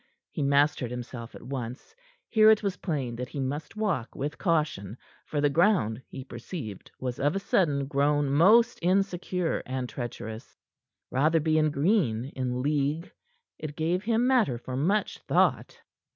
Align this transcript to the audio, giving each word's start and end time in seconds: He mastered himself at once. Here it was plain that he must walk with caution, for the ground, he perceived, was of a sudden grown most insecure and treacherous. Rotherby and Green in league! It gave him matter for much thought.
He 0.31 0.41
mastered 0.41 0.89
himself 0.89 1.35
at 1.35 1.43
once. 1.43 1.93
Here 2.27 2.49
it 2.49 2.63
was 2.63 2.77
plain 2.77 3.15
that 3.17 3.27
he 3.29 3.39
must 3.39 3.75
walk 3.75 4.15
with 4.15 4.39
caution, 4.39 4.97
for 5.27 5.39
the 5.39 5.49
ground, 5.51 6.01
he 6.07 6.23
perceived, 6.23 6.89
was 6.99 7.19
of 7.19 7.35
a 7.35 7.39
sudden 7.39 7.85
grown 7.85 8.31
most 8.31 8.79
insecure 8.81 9.61
and 9.63 9.87
treacherous. 9.87 10.57
Rotherby 11.11 11.59
and 11.59 11.71
Green 11.71 12.25
in 12.35 12.63
league! 12.63 13.11
It 13.59 13.75
gave 13.75 14.01
him 14.01 14.25
matter 14.25 14.57
for 14.57 14.75
much 14.75 15.19
thought. 15.19 15.79